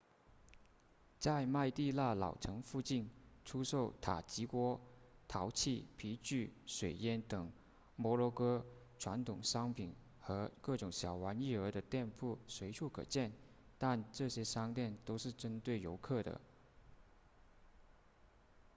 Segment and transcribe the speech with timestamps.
[1.19, 3.07] 在麦地那老城附近
[3.45, 4.81] 出售塔吉锅
[5.27, 7.51] 陶器皮具水烟等
[7.97, 8.65] 摩洛哥
[8.97, 13.31] 传统商品和各种小玩意儿的店铺随处可见
[13.77, 16.41] 但这些商店都是针对游客的